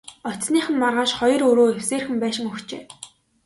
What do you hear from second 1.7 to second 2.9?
эвсээрхэн байшин өгчээ.